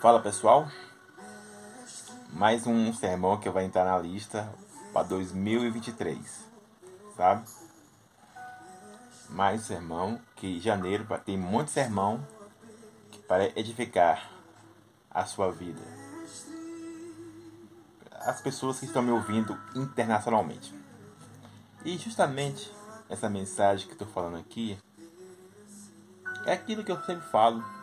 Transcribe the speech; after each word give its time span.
Fala 0.00 0.20
pessoal, 0.20 0.68
mais 2.32 2.68
um 2.68 2.94
sermão 2.94 3.36
que 3.36 3.50
vai 3.50 3.64
entrar 3.64 3.84
na 3.84 3.98
lista 3.98 4.48
para 4.92 5.02
2023, 5.08 6.16
sabe? 7.16 7.44
Mais 9.28 9.60
um 9.60 9.64
sermão 9.64 10.20
que 10.36 10.60
janeiro 10.60 11.04
tem 11.24 11.36
muito 11.36 11.72
sermão 11.72 12.24
para 13.26 13.46
edificar 13.58 14.30
a 15.10 15.26
sua 15.26 15.50
vida. 15.50 15.82
As 18.20 18.40
pessoas 18.40 18.78
que 18.78 18.86
estão 18.86 19.02
me 19.02 19.10
ouvindo 19.10 19.58
internacionalmente. 19.74 20.72
E 21.84 21.98
justamente 21.98 22.72
essa 23.08 23.28
mensagem 23.28 23.88
que 23.88 23.94
estou 23.94 24.06
falando 24.06 24.36
aqui 24.36 24.78
é 26.46 26.52
aquilo 26.52 26.84
que 26.84 26.92
eu 26.92 27.02
sempre 27.02 27.26
falo 27.30 27.77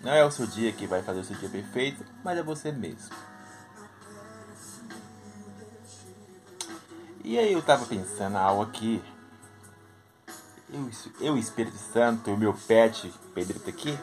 não 0.00 0.12
é 0.12 0.24
o 0.24 0.30
seu 0.30 0.46
dia 0.46 0.72
que 0.72 0.86
vai 0.86 1.02
fazer 1.02 1.20
o 1.20 1.24
seu 1.24 1.36
dia 1.36 1.48
perfeito, 1.48 2.04
mas 2.22 2.38
é 2.38 2.42
você 2.42 2.70
mesmo. 2.70 3.14
E 7.24 7.38
aí 7.38 7.52
eu 7.52 7.60
tava 7.60 7.84
pensando 7.84 8.36
algo 8.36 8.62
aqui. 8.62 9.02
Eu, 10.72 10.90
eu 11.20 11.36
Espírito 11.36 11.76
Santo, 11.76 12.32
o 12.32 12.36
meu 12.36 12.54
pet, 12.54 13.12
Pedrito 13.34 13.68
aqui. 13.68 13.98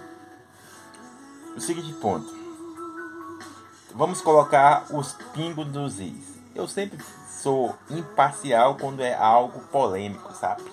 O 1.56 1.60
seguinte 1.60 1.94
ponto. 1.94 2.32
Vamos 3.94 4.22
colocar 4.22 4.86
os 4.94 5.14
pingos 5.34 5.66
nos 5.68 6.00
is. 6.00 6.36
Eu 6.54 6.68
sempre 6.68 7.04
sou 7.30 7.76
imparcial 7.90 8.76
quando 8.76 9.02
é 9.02 9.16
algo 9.16 9.60
polêmico, 9.68 10.34
sabe? 10.34 10.64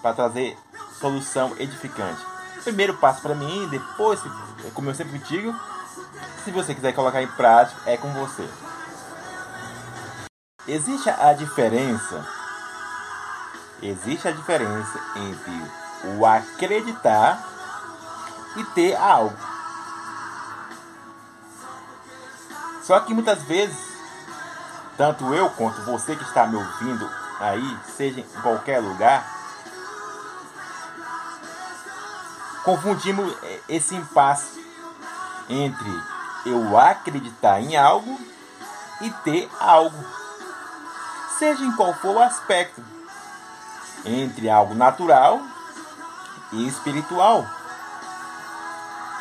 Para 0.00 0.14
trazer 0.14 0.56
solução 0.98 1.54
edificante. 1.58 2.39
Primeiro 2.62 2.94
passo 2.94 3.22
para 3.22 3.34
mim, 3.34 3.68
depois, 3.68 4.20
como 4.74 4.90
eu 4.90 4.94
sempre 4.94 5.18
digo, 5.18 5.54
se 6.44 6.50
você 6.50 6.74
quiser 6.74 6.92
colocar 6.92 7.22
em 7.22 7.26
prática, 7.26 7.80
é 7.86 7.96
com 7.96 8.12
você. 8.12 8.48
Existe 10.68 11.08
a 11.08 11.32
diferença, 11.32 12.26
existe 13.82 14.28
a 14.28 14.30
diferença 14.30 15.00
entre 15.16 16.16
o 16.16 16.26
acreditar 16.26 17.42
e 18.56 18.64
ter 18.64 18.94
algo. 18.94 19.36
Só 22.82 23.00
que 23.00 23.14
muitas 23.14 23.42
vezes, 23.44 23.76
tanto 24.96 25.32
eu 25.34 25.48
quanto 25.50 25.80
você 25.82 26.14
que 26.14 26.24
está 26.24 26.46
me 26.46 26.56
ouvindo 26.56 27.08
aí, 27.40 27.78
seja 27.96 28.20
em 28.20 28.42
qualquer 28.42 28.80
lugar, 28.80 29.39
confundimos 32.64 33.34
esse 33.68 33.94
impasse 33.94 34.64
entre 35.48 36.02
eu 36.46 36.78
acreditar 36.78 37.60
em 37.60 37.76
algo 37.76 38.18
e 39.00 39.10
ter 39.24 39.50
algo, 39.58 39.96
seja 41.38 41.64
em 41.64 41.72
qual 41.72 41.94
for 41.94 42.16
o 42.16 42.22
aspecto, 42.22 42.82
entre 44.04 44.48
algo 44.48 44.74
natural 44.74 45.40
e 46.52 46.68
espiritual. 46.68 47.46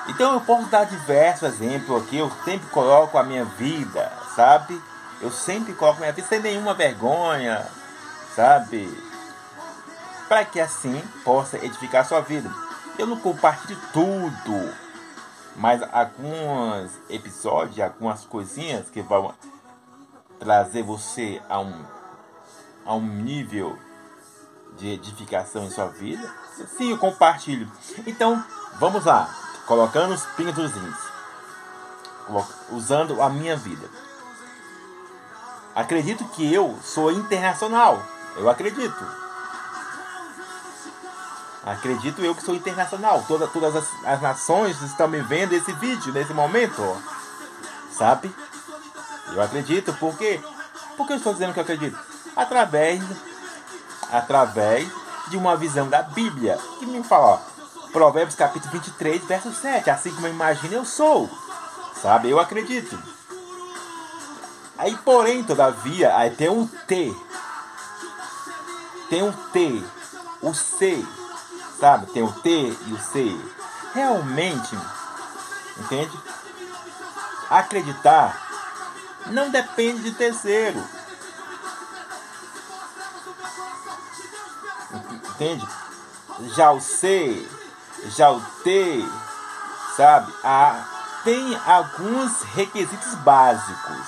Então 0.08 0.34
eu 0.34 0.42
posso 0.42 0.68
dar 0.68 0.86
diversos 0.86 1.48
exemplos 1.48 2.04
aqui, 2.04 2.18
eu 2.18 2.32
sempre 2.44 2.68
coloco 2.70 3.18
a 3.18 3.24
minha 3.24 3.46
vida, 3.46 4.12
sabe? 4.36 4.82
Eu 5.22 5.32
sempre 5.32 5.74
coloco 5.74 5.98
a 5.98 6.02
minha 6.02 6.14
vida 6.14 6.28
sem 6.28 6.40
nenhuma 6.40 6.74
vergonha, 6.74 7.68
sabe? 8.36 8.92
Para 10.28 10.46
que 10.46 10.60
assim 10.60 11.02
possa 11.24 11.58
edificar 11.58 12.02
a 12.02 12.06
sua 12.06 12.22
vida. 12.22 12.50
Eu 13.00 13.08
não 13.08 13.18
compartilho 13.18 13.80
tudo, 13.94 14.76
mas 15.56 15.82
alguns 15.94 16.92
episódios, 17.10 17.80
algumas 17.80 18.26
coisinhas 18.26 18.90
que 18.90 19.02
vão 19.02 19.34
trazer 20.38 20.84
você 20.84 21.42
a 21.48 21.62
um, 21.62 21.86
a 22.86 22.96
um 22.96 23.08
nível 23.08 23.80
de 24.78 24.90
edificação 24.90 25.64
em 25.64 25.70
sua 25.70 25.88
vida, 25.88 26.30
sim, 26.78 26.92
eu 26.92 26.98
compartilho. 26.98 27.72
Então, 28.06 28.44
vamos 28.82 29.06
lá, 29.06 29.34
colocando 29.66 30.14
os 30.14 30.26
pingos 30.36 30.70
usando 32.70 33.22
a 33.22 33.30
minha 33.30 33.56
vida. 33.56 33.90
Acredito 35.74 36.26
que 36.26 36.54
eu 36.54 36.78
sou 36.84 37.14
internacional, 37.14 38.04
eu 38.36 38.50
acredito. 38.50 39.29
Acredito 41.66 42.22
eu 42.22 42.34
que 42.34 42.44
sou 42.44 42.56
internacional. 42.56 43.24
Toda, 43.28 43.48
todas 43.48 43.76
as, 43.76 43.88
as 44.06 44.22
nações 44.22 44.82
estão 44.82 45.08
me 45.08 45.22
vendo 45.22 45.54
esse 45.54 45.72
vídeo 45.74 46.14
nesse 46.14 46.34
momento. 46.34 46.82
Sabe? 47.92 48.34
Eu 49.34 49.42
acredito. 49.42 49.94
Por 49.94 50.18
quê? 50.18 50.42
Porque 50.96 51.14
eu 51.14 51.18
estou 51.18 51.34
dizendo 51.34 51.54
que 51.54 51.60
eu 51.60 51.64
acredito? 51.64 51.98
Através, 52.36 53.04
através 54.12 54.90
de 55.28 55.38
uma 55.38 55.56
visão 55.58 55.90
da 55.90 56.02
Bíblia. 56.02 56.58
Que 56.80 56.86
me 56.86 57.04
fala, 57.04 57.26
ó, 57.26 57.40
Provérbios 57.92 58.36
capítulo 58.36 58.72
23, 58.72 59.24
verso 59.26 59.52
7. 59.52 59.90
Assim 59.90 60.12
como 60.12 60.28
eu 60.28 60.34
imagino, 60.34 60.74
eu 60.74 60.86
sou. 60.86 61.30
Sabe? 62.02 62.30
Eu 62.30 62.40
acredito. 62.40 62.98
Aí, 64.78 64.96
porém, 65.04 65.44
todavia, 65.44 66.16
aí 66.16 66.30
tem 66.30 66.48
um 66.48 66.66
T. 66.66 67.14
Tem 69.10 69.22
um 69.22 69.34
T. 69.34 69.84
O 70.42 70.54
C 70.54 71.06
sabe? 71.80 72.08
Tem 72.08 72.24
o 72.24 72.32
T 72.32 72.50
e 72.50 72.94
o 72.94 73.00
C. 73.00 73.40
Realmente, 73.94 74.78
entende? 75.78 76.18
Acreditar 77.50 78.50
não 79.28 79.50
depende 79.50 80.02
de 80.04 80.12
terceiro. 80.14 80.84
Entende? 85.30 85.68
Já 86.56 86.72
o 86.72 86.82
C, 86.82 87.48
já 88.16 88.32
o 88.32 88.42
T, 88.64 89.06
sabe? 89.96 90.34
A, 90.44 90.86
tem 91.24 91.56
alguns 91.66 92.42
requisitos 92.44 93.16
básicos. 93.16 94.08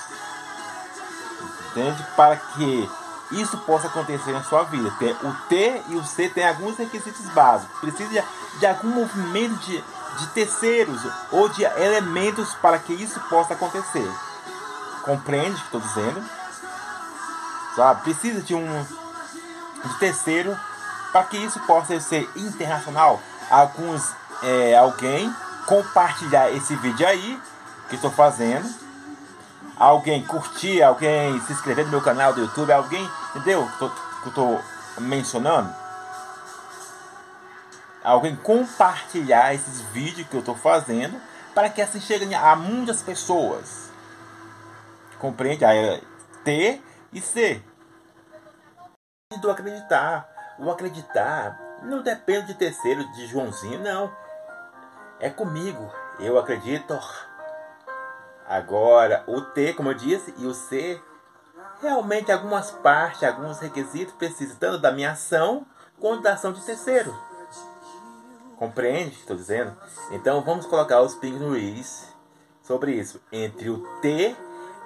Entende? 1.70 2.06
Para 2.16 2.36
que 2.36 2.90
isso 3.40 3.56
possa 3.58 3.86
acontecer 3.86 4.32
na 4.32 4.42
sua 4.42 4.64
vida. 4.64 4.88
O 5.22 5.32
T 5.48 5.82
e 5.88 5.96
o 5.96 6.04
C 6.04 6.28
têm 6.28 6.46
alguns 6.46 6.76
requisitos 6.76 7.26
básicos. 7.30 7.78
Precisa 7.80 8.08
de, 8.08 8.58
de 8.58 8.66
algum 8.66 8.88
movimento 8.88 9.56
de, 9.60 9.82
de 10.18 10.26
terceiros 10.28 11.00
ou 11.30 11.48
de 11.48 11.64
elementos 11.64 12.54
para 12.54 12.78
que 12.78 12.92
isso 12.92 13.20
possa 13.28 13.54
acontecer. 13.54 14.10
Compreende 15.02 15.56
o 15.56 15.58
que 15.58 15.64
estou 15.64 15.80
dizendo? 15.80 16.22
Sabe? 17.76 18.02
Precisa 18.02 18.40
de 18.42 18.54
um 18.54 18.86
de 19.84 19.98
terceiro 19.98 20.56
para 21.10 21.24
que 21.24 21.36
isso 21.36 21.58
possa 21.60 21.98
ser 22.00 22.30
internacional. 22.36 23.20
Alguns 23.50 24.12
é, 24.42 24.76
alguém 24.76 25.34
compartilhar 25.66 26.50
esse 26.50 26.74
vídeo 26.76 27.06
aí 27.06 27.40
que 27.88 27.96
estou 27.96 28.10
fazendo 28.10 28.82
alguém 29.82 30.22
curtir, 30.24 30.80
alguém 30.82 31.40
se 31.42 31.52
inscrever 31.52 31.84
no 31.84 31.90
meu 31.90 32.00
canal 32.00 32.32
do 32.32 32.40
YouTube, 32.40 32.72
alguém, 32.72 33.08
entendeu? 33.34 33.68
Que 33.78 34.28
eu 34.28 34.32
tô 34.32 34.58
mencionando. 35.00 35.74
Alguém 38.04 38.36
compartilhar 38.36 39.54
esses 39.54 39.80
vídeos 39.92 40.28
que 40.28 40.34
eu 40.34 40.40
estou 40.40 40.56
fazendo 40.56 41.20
para 41.54 41.70
que 41.70 41.80
assim 41.80 42.00
cheguem 42.00 42.34
a 42.34 42.54
muitas 42.56 43.02
pessoas. 43.02 43.90
Compreende? 45.18 45.64
Aí, 45.64 45.78
é 45.78 46.00
T 46.44 46.82
e 47.12 47.20
C. 47.20 47.62
Do 49.40 49.50
acreditar. 49.50 50.28
O 50.58 50.70
acreditar 50.70 51.58
não 51.82 52.02
depende 52.02 52.48
de 52.48 52.54
terceiro, 52.54 53.10
de 53.12 53.26
Joãozinho, 53.26 53.80
não. 53.80 54.14
É 55.20 55.30
comigo. 55.30 55.90
Eu 56.18 56.38
acredito 56.38 56.98
Agora, 58.46 59.24
o 59.26 59.40
T, 59.40 59.72
como 59.72 59.90
eu 59.90 59.94
disse, 59.94 60.34
e 60.36 60.46
o 60.46 60.52
C, 60.52 61.00
realmente 61.82 62.30
algumas 62.30 62.70
partes, 62.70 63.24
alguns 63.24 63.58
requisitos 63.58 64.14
precisam 64.14 64.56
tanto 64.56 64.78
da 64.78 64.92
minha 64.92 65.10
ação 65.10 65.66
quanto 65.98 66.22
da 66.22 66.34
ação 66.34 66.52
de 66.52 66.62
terceiro. 66.62 67.14
Compreende? 68.56 69.16
Estou 69.16 69.36
dizendo. 69.36 69.76
Então 70.12 70.40
vamos 70.42 70.64
colocar 70.66 71.02
os 71.02 71.16
pingos 71.16 71.40
no 71.40 71.56
is 71.56 72.08
sobre 72.62 72.92
isso, 72.92 73.20
entre 73.32 73.68
o 73.68 73.78
T 74.00 74.36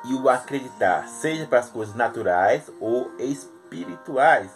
e 0.05 0.15
o 0.15 0.29
acreditar, 0.31 1.07
seja 1.09 1.47
para 1.47 1.59
as 1.59 1.69
coisas 1.69 1.95
naturais 1.95 2.71
ou 2.81 3.11
espirituais, 3.19 4.51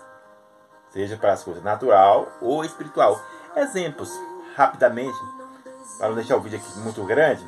seja 0.91 1.19
para 1.19 1.35
as 1.35 1.45
coisas 1.45 1.63
natural 1.63 2.33
ou 2.41 2.65
espiritual. 2.65 3.21
Exemplos, 3.55 4.11
rapidamente, 4.57 5.19
para 5.99 6.09
não 6.09 6.15
deixar 6.15 6.37
o 6.37 6.41
vídeo 6.41 6.59
aqui 6.59 6.79
muito 6.79 7.05
grande 7.05 7.47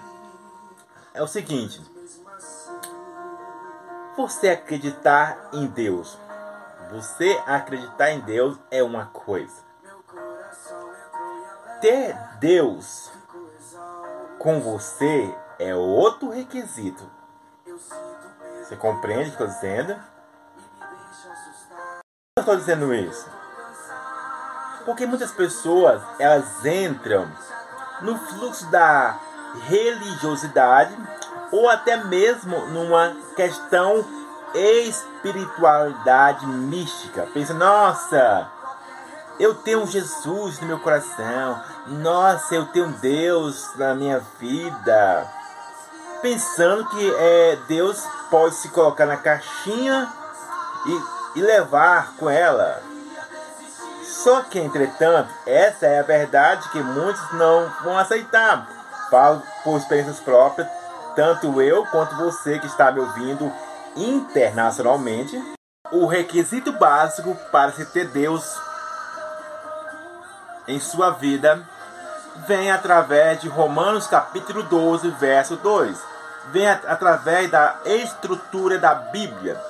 é 1.14 1.22
o 1.22 1.26
seguinte: 1.26 1.80
você 4.16 4.50
acreditar 4.50 5.48
em 5.52 5.66
Deus, 5.66 6.18
você 6.90 7.42
acreditar 7.46 8.10
em 8.10 8.20
Deus 8.20 8.58
é 8.70 8.82
uma 8.82 9.06
coisa. 9.06 9.62
Ter 11.80 12.16
Deus 12.38 13.10
com 14.38 14.60
você 14.60 15.34
é 15.58 15.74
outro 15.74 16.30
requisito. 16.30 17.10
Você 18.62 18.76
compreende 18.76 19.30
o 19.30 19.36
que 19.36 19.42
eu 19.42 19.46
estou 19.46 19.60
dizendo? 19.70 19.92
Eu 22.36 22.40
estou 22.40 22.56
dizendo 22.56 22.94
isso 22.94 23.42
porque 24.84 25.06
muitas 25.06 25.32
pessoas 25.32 26.02
elas 26.18 26.64
entram 26.64 27.30
no 28.00 28.18
fluxo 28.18 28.70
da 28.70 29.18
religiosidade 29.66 30.96
ou 31.52 31.68
até 31.68 31.96
mesmo 31.98 32.66
numa 32.68 33.14
questão 33.36 34.04
espiritualidade 34.54 36.46
mística. 36.46 37.28
Pensa, 37.32 37.54
nossa, 37.54 38.50
eu 39.38 39.54
tenho 39.54 39.86
Jesus 39.86 40.58
no 40.60 40.66
meu 40.66 40.78
coração. 40.78 41.62
Nossa, 41.86 42.54
eu 42.54 42.66
tenho 42.66 42.88
Deus 42.88 43.70
na 43.76 43.94
minha 43.94 44.20
vida. 44.38 45.26
Pensando 46.20 46.88
que 46.88 47.14
é, 47.14 47.58
Deus 47.66 48.02
pode 48.30 48.54
se 48.54 48.68
colocar 48.68 49.06
na 49.06 49.16
caixinha 49.16 50.08
e, 50.86 51.38
e 51.38 51.42
levar 51.42 52.14
com 52.16 52.30
ela. 52.30 52.82
Só 54.04 54.42
que, 54.42 54.58
entretanto, 54.58 55.30
essa 55.46 55.86
é 55.86 55.98
a 55.98 56.04
verdade 56.04 56.68
que 56.68 56.80
muitos 56.80 57.32
não 57.32 57.68
vão 57.82 57.98
aceitar. 57.98 58.68
Falo 59.10 59.42
por 59.64 59.76
experiências 59.78 60.20
próprias, 60.20 60.68
tanto 61.14 61.60
eu 61.60 61.84
quanto 61.86 62.16
você 62.16 62.58
que 62.58 62.66
está 62.66 62.90
me 62.90 63.00
ouvindo 63.00 63.52
internacionalmente. 63.96 65.40
O 65.90 66.06
requisito 66.06 66.72
básico 66.72 67.36
para 67.50 67.72
se 67.72 67.84
ter 67.86 68.08
Deus 68.08 68.58
em 70.66 70.78
sua 70.78 71.10
vida 71.10 71.62
vem 72.46 72.70
através 72.70 73.40
de 73.40 73.48
Romanos 73.48 74.06
capítulo 74.06 74.62
12, 74.62 75.10
verso 75.10 75.56
2. 75.56 75.98
Vem 76.50 76.68
através 76.68 77.50
da 77.50 77.76
estrutura 77.84 78.78
da 78.78 78.94
Bíblia. 78.94 79.60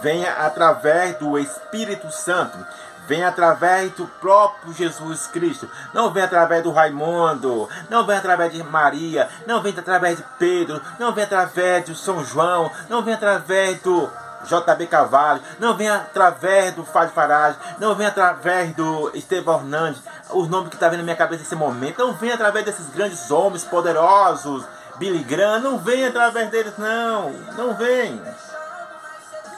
Vem 0.00 0.26
através 0.26 1.16
do 1.18 1.38
Espírito 1.38 2.10
Santo 2.10 2.58
vem 3.06 3.24
através 3.24 3.92
do 3.92 4.06
próprio 4.06 4.72
Jesus 4.72 5.26
Cristo. 5.26 5.68
Não 5.92 6.10
vem 6.10 6.22
através 6.22 6.62
do 6.62 6.72
Raimundo, 6.72 7.68
não 7.90 8.06
vem 8.06 8.16
através 8.16 8.52
de 8.52 8.62
Maria, 8.62 9.28
não 9.46 9.62
vem 9.62 9.74
através 9.76 10.18
de 10.18 10.24
Pedro, 10.38 10.80
não 10.98 11.12
vem 11.12 11.24
através 11.24 11.84
de 11.84 11.94
São 11.94 12.24
João, 12.24 12.70
não 12.88 13.02
vem 13.02 13.14
através 13.14 13.80
do 13.80 14.08
JB 14.44 14.86
Cavalho, 14.86 15.40
não 15.58 15.76
vem 15.76 15.88
através 15.88 16.74
do 16.74 16.84
Fábio 16.84 17.14
Farage, 17.14 17.58
não 17.78 17.94
vem 17.94 18.06
através 18.06 18.74
do 18.74 19.10
Estevão 19.14 19.60
Hernandes, 19.60 20.02
os 20.30 20.48
nomes 20.48 20.68
que 20.68 20.74
estão 20.74 20.88
tá 20.88 20.90
vindo 20.90 21.00
na 21.00 21.04
minha 21.04 21.16
cabeça 21.16 21.42
nesse 21.42 21.54
momento, 21.54 21.98
não 21.98 22.12
vem 22.12 22.32
através 22.32 22.64
desses 22.64 22.88
grandes 22.88 23.30
homens 23.30 23.64
poderosos, 23.64 24.64
Billy 24.96 25.22
Graham, 25.22 25.60
não 25.60 25.78
vem 25.78 26.06
através 26.06 26.50
deles, 26.50 26.74
não, 26.76 27.30
não 27.56 27.74
vem. 27.74 28.20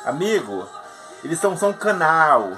Amigo, 0.04 0.68
eles 1.22 1.38
são 1.38 1.56
só 1.56 1.68
um 1.68 1.72
canal 1.72 2.52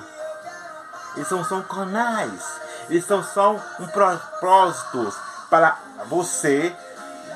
eles 1.16 1.28
são 1.28 1.44
só 1.44 1.60
canais. 1.62 2.60
Eles 2.88 3.04
são 3.04 3.22
só 3.22 3.56
um 3.80 3.86
propósitos 3.88 5.16
para 5.50 5.78
você 6.06 6.74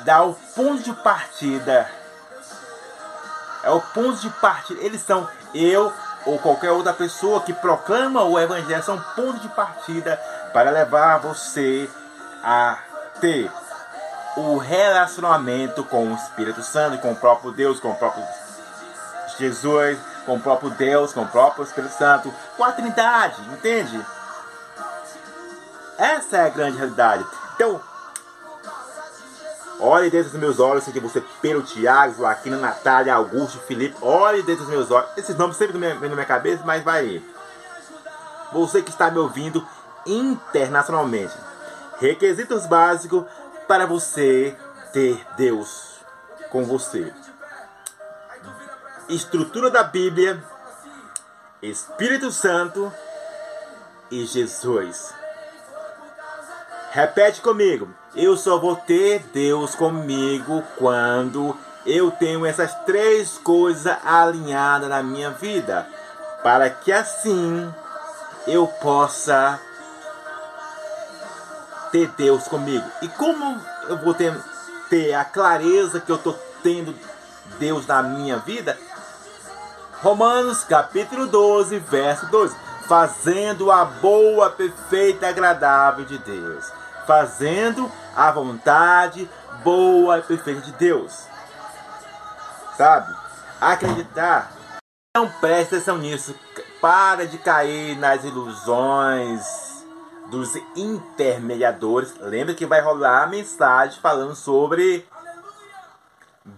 dar 0.05 0.23
o 0.25 0.35
ponto 0.55 0.83
de 0.83 0.93
partida. 0.93 1.91
É 3.63 3.71
o 3.71 3.81
ponto 3.81 4.21
de 4.21 4.31
partida. 4.31 4.81
Eles 4.83 5.03
são 5.03 5.29
eu 5.55 5.93
ou 6.27 6.39
qualquer 6.39 6.71
outra 6.71 6.93
pessoa 6.93 7.41
que 7.41 7.53
proclama 7.53 8.23
o 8.25 8.39
evangelho 8.39 8.83
são 8.83 9.01
ponto 9.17 9.39
de 9.41 9.49
partida 9.49 10.21
para 10.53 10.71
levar 10.71 11.19
você 11.19 11.89
a 12.45 12.79
ter 13.21 13.51
o 14.37 14.59
relacionamento 14.59 15.83
com 15.85 16.13
o 16.13 16.15
Espírito 16.15 16.63
Santo, 16.63 16.99
com 16.99 17.13
o 17.13 17.17
próprio 17.17 17.51
Deus, 17.51 17.81
com 17.81 17.91
o 17.91 17.97
próprio 17.97 18.25
Jesus, 19.39 19.99
com 20.25 20.37
o 20.37 20.41
próprio 20.41 20.71
Deus, 20.71 21.13
com 21.13 21.23
o 21.23 21.29
próprio 21.29 21.65
Espírito 21.65 21.95
Santo, 21.95 22.33
com 22.57 22.65
a 22.65 22.73
Trindade, 22.73 23.41
entende? 23.53 24.05
Essa 25.99 26.39
é 26.39 26.47
a 26.47 26.49
grande 26.49 26.79
realidade. 26.79 27.25
Então, 27.55 27.81
olhe 29.79 30.11
dentro 30.11 30.31
dos 30.31 30.41
meus 30.41 30.59
olhos, 30.59 30.85
seja 30.85 31.01
você 31.01 31.23
Pedro, 31.43 31.63
Tiago, 31.63 32.17
Joaquina, 32.17 32.57
Natália, 32.57 33.15
Augusto, 33.15 33.59
Felipe, 33.61 33.97
olhe 34.01 34.43
dentro 34.43 34.65
dos 34.65 34.73
meus 34.73 34.91
olhos. 34.91 35.11
Esses 35.17 35.37
nomes 35.37 35.57
sempre 35.57 35.79
vêm 35.79 36.09
na 36.09 36.15
minha 36.15 36.25
cabeça, 36.25 36.63
mas 36.65 36.83
vai. 36.83 37.23
Você 38.53 38.83
que 38.83 38.91
está 38.91 39.11
me 39.11 39.19
ouvindo 39.19 39.67
internacionalmente. 40.07 41.35
Requisitos 41.99 42.67
básicos 42.67 43.25
para 43.69 43.87
você 43.87 44.57
ter 44.93 45.25
Deus 45.37 46.01
com 46.51 46.65
você 46.65 47.13
estrutura 49.11 49.71
da 49.71 49.83
Bíblia, 49.83 50.43
Espírito 51.61 52.31
Santo 52.31 52.93
e 54.11 54.25
Jesus. 54.25 55.13
Repete 56.91 57.41
comigo. 57.41 57.89
Eu 58.15 58.37
só 58.37 58.59
vou 58.59 58.77
ter 58.77 59.25
Deus 59.33 59.75
comigo 59.75 60.63
quando 60.77 61.57
eu 61.87 62.11
tenho 62.11 62.45
essas 62.45 62.75
três 62.85 63.39
coisas 63.39 63.97
alinhadas 64.05 64.89
na 64.89 65.03
minha 65.03 65.31
vida, 65.31 65.87
para 66.43 66.69
que 66.71 66.93
assim 66.93 67.73
eu 68.47 68.67
possa 68.67 69.61
ter 71.93 72.09
Deus 72.17 72.49
comigo. 72.49 72.85
E 73.03 73.09
como 73.09 73.61
eu 73.89 73.99
vou 73.99 74.15
ter, 74.15 74.37
ter 74.89 75.15
a 75.15 75.25
clareza 75.25 76.01
que 76.01 76.11
eu 76.11 76.17
estou 76.17 76.39
tendo 76.63 76.95
Deus 77.59 77.87
na 77.87 78.03
minha 78.03 78.39
vida? 78.39 78.77
Romanos 80.03 80.65
capítulo 80.65 81.27
12, 81.27 81.79
verso 81.79 82.27
2. 82.31 82.57
Fazendo 82.89 83.71
a 83.71 83.85
boa, 83.85 84.49
perfeita 84.49 85.29
agradável 85.29 86.07
de 86.07 86.17
Deus. 86.17 86.73
Fazendo 87.07 87.93
a 88.17 88.33
vontade 88.33 89.29
boa 89.63 90.19
e 90.19 90.23
perfeita 90.23 90.63
de 90.63 90.73
Deus. 90.73 91.27
Sabe? 92.79 93.15
Acreditar. 93.61 94.51
Não 95.15 95.29
preste 95.29 95.75
atenção 95.75 95.99
nisso. 95.99 96.35
Para 96.81 97.27
de 97.27 97.37
cair 97.37 97.95
nas 97.99 98.25
ilusões 98.25 99.85
dos 100.31 100.57
intermediadores. 100.75 102.15
Lembra 102.21 102.55
que 102.55 102.65
vai 102.65 102.81
rolar 102.81 103.25
a 103.25 103.27
mensagem 103.27 104.01
falando 104.01 104.35
sobre 104.35 105.07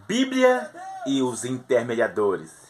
Bíblia 0.06 0.70
e 1.08 1.20
os 1.20 1.44
intermediadores. 1.44 2.61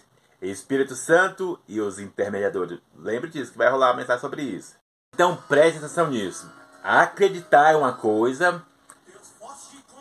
Espírito 0.51 0.95
Santo 0.95 1.59
e 1.69 1.81
os 1.81 1.99
intermediadores. 1.99 2.81
Lembre 2.97 3.31
disso, 3.31 3.53
que 3.53 3.59
vai 3.59 3.71
rolar 3.71 3.91
uma 3.91 3.99
mensagem 3.99 4.21
sobre 4.21 4.43
isso. 4.43 4.75
Então 5.15 5.37
preste 5.37 5.79
atenção 5.79 6.09
nisso. 6.09 6.51
Acreditar 6.83 7.73
é 7.73 7.77
uma 7.77 7.93
coisa, 7.93 8.63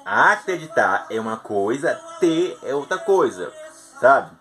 acreditar 0.04 1.06
é 1.10 1.20
uma 1.20 1.38
coisa, 1.38 1.94
ter 2.20 2.58
é 2.64 2.74
outra 2.74 2.98
coisa, 2.98 3.54
sabe? 4.00 4.32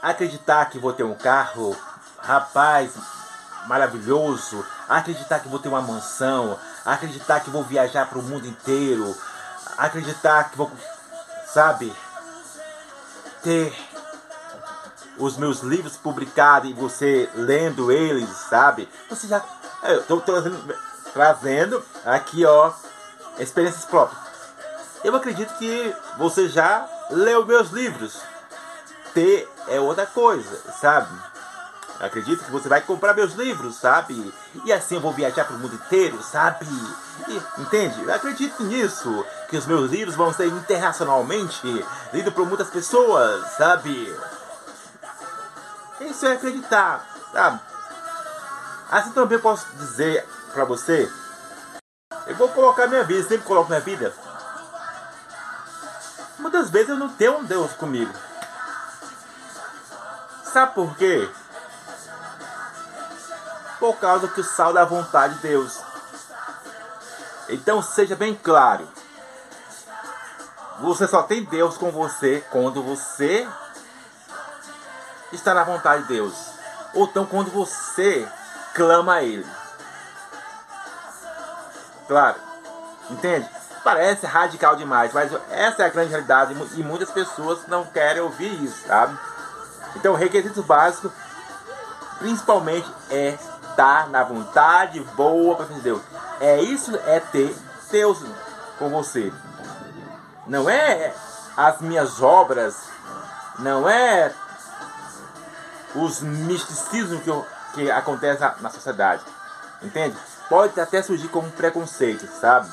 Acreditar 0.00 0.66
que 0.66 0.78
vou 0.78 0.92
ter 0.92 1.04
um 1.04 1.14
carro, 1.14 1.76
rapaz, 2.18 2.92
maravilhoso. 3.66 4.64
Acreditar 4.88 5.40
que 5.40 5.48
vou 5.48 5.58
ter 5.58 5.68
uma 5.68 5.80
mansão. 5.80 6.58
Acreditar 6.84 7.40
que 7.40 7.50
vou 7.50 7.62
viajar 7.62 8.08
para 8.08 8.18
o 8.18 8.22
mundo 8.22 8.46
inteiro. 8.46 9.16
Acreditar 9.78 10.50
que 10.50 10.56
vou, 10.56 10.70
sabe? 11.46 11.94
Ter 13.42 13.72
os 15.18 15.36
meus 15.36 15.60
livros 15.60 15.96
publicados 15.96 16.70
e 16.70 16.72
você 16.72 17.28
lendo 17.34 17.92
eles, 17.92 18.28
sabe? 18.48 18.88
Você 19.08 19.26
já. 19.26 19.42
Eu 19.82 20.00
estou 20.00 20.20
trazendo, 20.20 20.74
trazendo 21.12 21.84
aqui, 22.04 22.44
ó, 22.44 22.72
experiências 23.38 23.84
próprias. 23.84 24.20
Eu 25.04 25.14
acredito 25.16 25.52
que 25.58 25.94
você 26.16 26.48
já 26.48 26.86
leu 27.10 27.44
meus 27.44 27.70
livros. 27.70 28.20
Ter 29.12 29.48
é 29.68 29.78
outra 29.78 30.06
coisa, 30.06 30.62
sabe? 30.80 31.31
Acredito 32.02 32.44
que 32.44 32.50
você 32.50 32.68
vai 32.68 32.80
comprar 32.80 33.14
meus 33.14 33.34
livros, 33.34 33.76
sabe? 33.76 34.34
E 34.64 34.72
assim 34.72 34.96
eu 34.96 35.00
vou 35.00 35.12
viajar 35.12 35.44
para 35.44 35.54
o 35.54 35.58
mundo 35.60 35.76
inteiro, 35.76 36.20
sabe? 36.20 36.66
E, 37.28 37.62
entende? 37.62 38.10
Acredito 38.10 38.64
nisso 38.64 39.24
que 39.48 39.56
os 39.56 39.66
meus 39.66 39.88
livros 39.88 40.16
vão 40.16 40.32
ser 40.32 40.48
internacionalmente 40.48 41.86
lidos 42.12 42.34
por 42.34 42.44
muitas 42.44 42.68
pessoas, 42.68 43.52
sabe? 43.52 44.12
Isso 46.00 46.26
é 46.26 46.32
acreditar, 46.32 47.06
sabe? 47.32 47.60
Assim 48.90 49.12
também 49.12 49.38
posso 49.38 49.64
dizer 49.76 50.26
pra 50.52 50.64
você, 50.64 51.08
eu 52.26 52.34
vou 52.34 52.48
colocar 52.48 52.88
minha 52.88 53.04
vida, 53.04 53.28
sempre 53.28 53.46
coloco 53.46 53.68
minha 53.68 53.80
vida. 53.80 54.12
Muitas 56.36 56.68
vezes 56.68 56.88
eu 56.88 56.96
não 56.96 57.10
tenho 57.10 57.38
um 57.38 57.44
Deus 57.44 57.72
comigo. 57.74 58.12
Sabe 60.42 60.74
por 60.74 60.96
quê? 60.96 61.30
Por 63.82 63.96
causa 63.96 64.28
que 64.28 64.40
o 64.40 64.44
sal 64.44 64.72
da 64.72 64.84
vontade 64.84 65.34
de 65.34 65.40
Deus. 65.40 65.80
Então 67.48 67.82
seja 67.82 68.14
bem 68.14 68.32
claro. 68.32 68.88
Você 70.78 71.08
só 71.08 71.24
tem 71.24 71.42
Deus 71.42 71.76
com 71.76 71.90
você 71.90 72.44
quando 72.52 72.80
você 72.80 73.44
está 75.32 75.52
na 75.52 75.64
vontade 75.64 76.02
de 76.02 76.08
Deus. 76.10 76.32
Ou 76.94 77.06
então 77.06 77.26
quando 77.26 77.50
você 77.50 78.24
clama 78.72 79.14
a 79.14 79.24
Ele. 79.24 79.46
Claro. 82.06 82.36
Entende? 83.10 83.50
Parece 83.82 84.26
radical 84.26 84.76
demais, 84.76 85.12
mas 85.12 85.32
essa 85.50 85.82
é 85.82 85.86
a 85.86 85.88
grande 85.88 86.10
realidade 86.10 86.54
e 86.76 86.84
muitas 86.84 87.10
pessoas 87.10 87.66
não 87.66 87.84
querem 87.84 88.22
ouvir 88.22 88.62
isso, 88.62 88.86
sabe? 88.86 89.18
Então 89.96 90.12
o 90.12 90.16
requisito 90.16 90.62
básico 90.62 91.12
principalmente 92.20 92.88
é 93.10 93.36
estar 93.72 94.08
na 94.08 94.22
vontade 94.22 95.00
boa 95.16 95.56
para 95.56 95.66
de 95.66 95.80
Deus. 95.80 96.00
É 96.40 96.60
isso 96.60 96.96
é 97.06 97.18
ter 97.20 97.54
Deus 97.90 98.18
com 98.78 98.88
você. 98.88 99.32
Não 100.46 100.68
é 100.68 101.14
as 101.56 101.80
minhas 101.80 102.22
obras, 102.22 102.76
não 103.58 103.88
é 103.88 104.32
os 105.94 106.20
misticismos 106.20 107.22
que, 107.22 107.30
que 107.74 107.90
acontecem 107.90 108.40
na, 108.40 108.54
na 108.60 108.70
sociedade. 108.70 109.22
Entende? 109.82 110.16
Pode 110.48 110.80
até 110.80 111.02
surgir 111.02 111.28
como 111.28 111.50
preconceito, 111.50 112.26
sabe? 112.40 112.70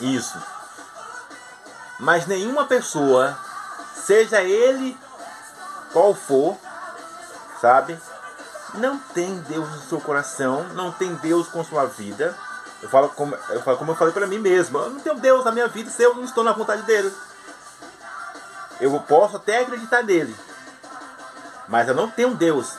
Isso. 0.00 0.40
Mas 1.98 2.26
nenhuma 2.26 2.64
pessoa, 2.66 3.36
seja 3.94 4.42
ele 4.42 4.96
qual 5.92 6.14
for, 6.14 6.56
sabe? 7.60 7.98
Não 8.74 8.98
tem 8.98 9.38
Deus 9.40 9.68
no 9.68 9.80
seu 9.82 10.00
coração, 10.00 10.64
não 10.74 10.92
tem 10.92 11.14
Deus 11.16 11.48
com 11.48 11.64
sua 11.64 11.86
vida. 11.86 12.36
Eu 12.82 12.88
falo 12.88 13.08
como 13.08 13.34
eu, 13.34 13.62
falo 13.62 13.76
como 13.78 13.92
eu 13.92 13.96
falei 13.96 14.12
para 14.12 14.26
mim 14.26 14.38
mesmo. 14.38 14.78
Eu 14.78 14.90
não 14.90 15.00
tenho 15.00 15.16
Deus 15.16 15.44
na 15.44 15.52
minha 15.52 15.68
vida 15.68 15.90
se 15.90 16.02
eu 16.02 16.14
não 16.14 16.24
estou 16.24 16.44
na 16.44 16.52
vontade 16.52 16.82
dele. 16.82 17.12
Eu 18.80 18.98
posso 19.00 19.36
até 19.36 19.60
acreditar 19.60 20.04
nele, 20.04 20.36
mas 21.66 21.88
eu 21.88 21.94
não 21.94 22.08
tenho 22.08 22.34
Deus. 22.34 22.74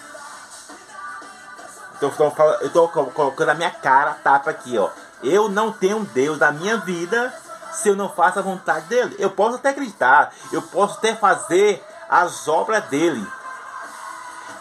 Então 1.98 2.13
eu 2.62 2.67
estou 2.67 2.88
colocando 2.88 3.50
a 3.50 3.53
minha 3.53 3.72
cara, 3.72 4.13
tapa 4.13 4.51
aqui, 4.51 4.77
ó. 4.77 4.89
Eu 5.22 5.50
não 5.50 5.74
tenho 5.74 6.05
Deus 6.05 6.39
na 6.39 6.51
minha 6.51 6.77
vida 6.77 7.34
se 7.74 7.89
eu 7.89 7.96
não 7.96 8.08
faço 8.08 8.39
a 8.39 8.41
vontade 8.41 8.86
dele. 8.86 9.17
Eu 9.19 9.31
posso 9.31 9.58
até 9.58 9.69
acreditar, 9.69 10.31
eu 10.53 10.62
posso 10.62 10.98
até 10.98 11.13
fazer 11.13 11.84
as 12.08 12.48
obras 12.48 12.86
dele. 12.86 13.27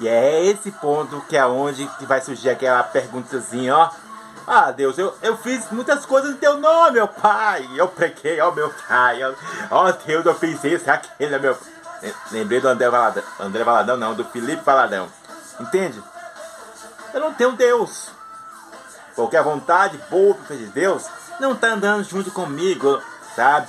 E 0.01 0.07
é 0.07 0.45
esse 0.45 0.71
ponto 0.71 1.21
que 1.29 1.37
é 1.37 1.45
onde 1.45 1.87
que 1.99 2.07
vai 2.07 2.21
surgir 2.21 2.51
aquela 2.51 2.83
perguntazinha, 2.83 3.77
ó. 3.77 3.91
Ah, 4.47 4.71
Deus, 4.71 4.97
eu, 4.97 5.15
eu 5.21 5.37
fiz 5.37 5.71
muitas 5.71 6.07
coisas 6.07 6.31
em 6.31 6.37
teu 6.37 6.57
nome, 6.57 6.93
meu 6.93 7.09
pai. 7.09 7.69
Eu 7.77 7.89
preguei, 7.89 8.41
ó, 8.41 8.51
meu 8.51 8.73
pai. 8.89 9.21
Ó, 9.71 9.93
Deus, 9.93 10.25
eu 10.25 10.35
fiz 10.35 10.65
isso, 10.65 10.91
aquele, 10.91 11.39
meu. 11.39 11.57
Lembrei 12.31 12.61
do 12.61 12.69
André 12.69 12.89
Valadão. 12.89 13.23
André 13.39 13.65
Valadão, 13.65 13.97
não, 13.97 14.15
do 14.15 14.25
Felipe 14.25 14.65
Valadão. 14.65 15.09
Entende? 15.61 16.03
Eu 17.13 17.21
não 17.21 17.35
tenho 17.35 17.53
Deus. 17.53 18.11
A 19.37 19.43
vontade 19.43 19.99
boa 20.09 20.37
de 20.49 20.67
Deus 20.67 21.05
não 21.41 21.53
está 21.53 21.69
andando 21.69 22.05
junto 22.05 22.31
comigo, 22.31 23.03
sabe? 23.35 23.69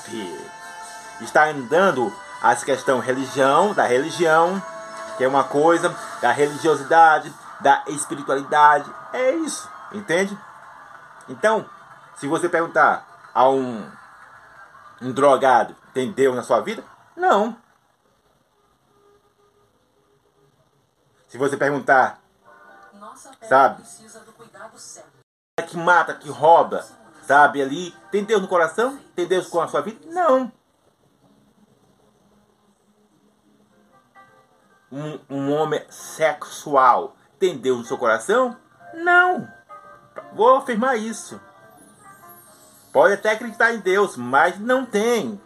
Está 1.20 1.46
andando 1.46 2.14
as 2.42 2.64
questões 2.64 3.04
religião, 3.04 3.74
da 3.74 3.84
religião, 3.86 4.62
que 5.18 5.24
é 5.24 5.28
uma 5.28 5.44
coisa, 5.44 5.94
da 6.22 6.32
religiosidade, 6.32 7.34
da 7.60 7.84
espiritualidade. 7.88 8.92
É 9.14 9.32
isso, 9.32 9.70
entende? 9.92 10.38
Então, 11.28 11.70
se 12.16 12.28
você 12.28 12.50
perguntar 12.50 13.32
a 13.34 13.50
um, 13.50 13.90
um 15.02 15.12
drogado, 15.12 15.76
tem 15.94 16.12
Deus 16.12 16.36
na 16.36 16.44
sua 16.44 16.62
vida? 16.62 16.84
Não. 17.16 17.58
Se 21.28 21.38
você 21.38 21.56
perguntar, 21.56 22.20
sabe? 23.48 23.84
que 25.70 25.78
mata, 25.78 26.16
que 26.16 26.30
rouba, 26.30 26.86
sabe? 27.22 27.62
Ali, 27.62 27.96
tem 28.12 28.24
Deus 28.24 28.42
no 28.42 28.48
coração? 28.48 29.00
Tem 29.16 29.28
Deus 29.28 29.48
com 29.48 29.62
a 29.62 29.68
sua 29.68 29.82
vida? 29.82 30.00
Não. 30.12 30.52
Um, 34.92 35.20
um 35.30 35.52
homem 35.54 35.84
sexual 35.90 37.16
tem 37.38 37.58
Deus 37.58 37.80
no 37.80 37.86
seu 37.86 37.98
coração? 37.98 38.58
Não. 38.94 39.48
Vou 40.34 40.56
afirmar 40.56 40.98
isso. 40.98 41.40
Pode 42.92 43.14
até 43.14 43.32
acreditar 43.32 43.74
em 43.74 43.80
Deus, 43.80 44.18
mas 44.18 44.60
não 44.60 44.86
tem. 44.86 45.40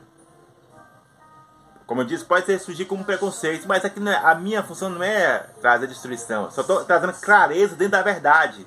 Como 1.86 2.02
eu 2.02 2.06
disse, 2.06 2.24
pode 2.24 2.58
surgir 2.60 2.86
como 2.86 3.04
preconceito, 3.04 3.68
mas 3.68 3.84
aqui 3.84 4.00
é, 4.08 4.16
a 4.16 4.34
minha 4.34 4.64
função 4.64 4.90
não 4.90 5.04
é 5.04 5.40
trazer 5.62 5.88
destruição. 5.88 6.50
Só 6.50 6.62
estou 6.62 6.86
trazendo 6.86 7.14
clareza 7.14 7.76
dentro 7.76 7.92
da 7.92 8.02
verdade 8.02 8.66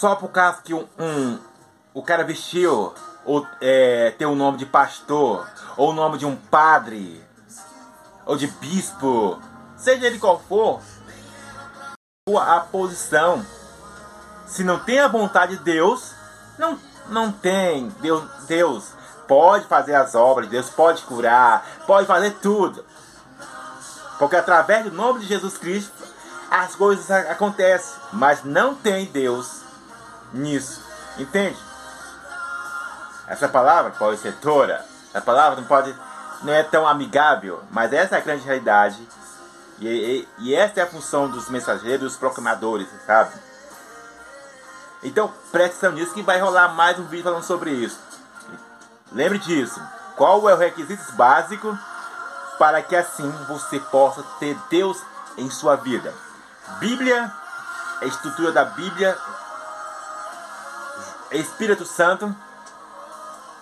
só 0.00 0.14
por 0.14 0.28
causa 0.28 0.62
que 0.62 0.72
um, 0.72 0.86
um 0.98 1.38
o 1.92 2.02
cara 2.02 2.24
vestiu 2.24 2.94
ou 3.24 3.46
é, 3.60 4.12
tem 4.12 4.26
o 4.26 4.34
nome 4.34 4.56
de 4.56 4.64
pastor 4.64 5.46
ou 5.76 5.90
o 5.90 5.92
nome 5.92 6.16
de 6.16 6.24
um 6.24 6.36
padre 6.36 7.22
ou 8.26 8.36
de 8.36 8.46
bispo, 8.46 9.40
seja 9.76 10.06
ele 10.06 10.18
qual 10.18 10.40
for, 10.48 10.80
a 12.38 12.60
posição, 12.60 13.44
se 14.46 14.62
não 14.62 14.78
tem 14.78 15.00
a 15.00 15.08
vontade 15.08 15.56
de 15.56 15.64
Deus, 15.64 16.14
não, 16.58 16.78
não 17.08 17.32
tem. 17.32 17.88
Deus, 18.00 18.24
Deus 18.46 18.92
pode 19.26 19.66
fazer 19.66 19.94
as 19.94 20.14
obras, 20.14 20.48
Deus 20.48 20.70
pode 20.70 21.02
curar, 21.02 21.66
pode 21.86 22.06
fazer 22.06 22.32
tudo. 22.42 22.84
Porque 24.18 24.36
através 24.36 24.84
do 24.84 24.92
nome 24.92 25.20
de 25.20 25.26
Jesus 25.26 25.56
Cristo 25.56 25.92
as 26.50 26.74
coisas 26.74 27.10
acontecem, 27.10 27.94
mas 28.12 28.44
não 28.44 28.74
tem 28.74 29.06
Deus 29.06 29.62
nisso. 30.32 30.82
Entende? 31.16 31.58
Essa 33.26 33.48
palavra 33.48 33.92
pode 33.92 34.18
ser 34.20 34.34
tora. 34.36 34.84
Essa 35.10 35.20
palavra 35.20 35.60
não 35.60 35.66
pode. 35.66 35.94
Não 36.42 36.52
é 36.52 36.62
tão 36.62 36.86
amigável. 36.86 37.62
Mas 37.70 37.92
essa 37.92 38.16
é 38.16 38.18
a 38.18 38.22
grande 38.22 38.44
realidade. 38.44 39.06
E, 39.78 39.88
e, 39.88 40.28
e 40.38 40.54
essa 40.54 40.80
é 40.80 40.82
a 40.82 40.86
função 40.86 41.28
dos 41.28 41.48
mensageiros, 41.48 42.00
dos 42.00 42.16
proclamadores, 42.16 42.88
sabe? 43.06 43.32
Então 45.02 45.32
preste 45.50 45.76
atenção 45.76 45.92
nisso 45.92 46.12
que 46.12 46.22
vai 46.22 46.38
rolar 46.38 46.68
mais 46.68 46.98
um 46.98 47.04
vídeo 47.04 47.24
falando 47.24 47.44
sobre 47.44 47.70
isso. 47.70 47.98
Lembre 49.12 49.38
disso. 49.38 49.80
Qual 50.16 50.48
é 50.48 50.54
o 50.54 50.58
requisito 50.58 51.12
básico 51.12 51.76
para 52.58 52.82
que 52.82 52.94
assim 52.94 53.30
você 53.48 53.80
possa 53.80 54.22
ter 54.38 54.58
Deus 54.68 55.02
em 55.38 55.48
sua 55.50 55.76
vida? 55.76 56.12
Bíblia, 56.78 57.32
a 58.02 58.04
estrutura 58.04 58.52
da 58.52 58.64
Bíblia 58.64 59.16
Espírito 61.38 61.86
Santo, 61.86 62.34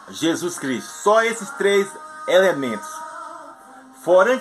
Jesus 0.08 0.58
Cristo. 0.58 0.88
Só 0.88 1.22
esses 1.22 1.50
três 1.50 1.88
elementos. 2.28 2.88
Fora 4.04 4.38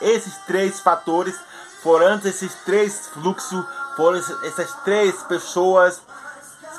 esses 0.00 0.36
três 0.46 0.80
fatores, 0.80 1.38
foram 1.82 2.18
esses 2.24 2.54
três 2.64 3.08
fluxos, 3.08 3.64
foram 3.96 4.18
essas 4.18 4.72
três 4.84 5.22
pessoas, 5.24 6.00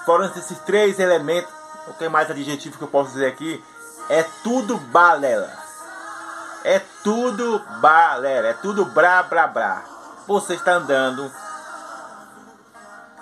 foram 0.05 0.25
esses 0.25 0.57
três 0.59 0.99
elementos, 0.99 1.51
o 1.87 1.93
que 1.93 2.07
mais 2.07 2.29
adjetivo 2.31 2.77
que 2.77 2.83
eu 2.83 2.87
posso 2.87 3.11
dizer 3.11 3.27
aqui? 3.27 3.63
É 4.09 4.23
tudo 4.43 4.77
balela. 4.77 5.51
É 6.63 6.79
tudo 7.03 7.59
balela, 7.81 8.47
é 8.47 8.53
tudo 8.53 8.85
brá 8.85 9.21
brá 9.23 9.47
brá. 9.47 9.83
Você 10.25 10.53
está 10.53 10.75
andando 10.75 11.29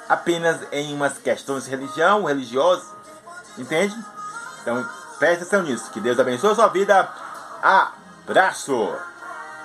apenas 0.08 0.60
em 0.72 0.94
umas 0.94 1.18
questões 1.18 1.64
de 1.64 1.72
religião, 1.72 2.26
religiosa, 2.26 2.86
entende? 3.58 3.98
Então 4.62 4.88
preste 5.22 5.44
atenção 5.44 5.62
nisso. 5.62 5.92
Que 5.92 6.00
Deus 6.00 6.20
abençoe 6.20 6.52
a 6.52 6.56
sua 6.56 6.68
vida. 6.68 7.08
Abraço! 7.62 9.11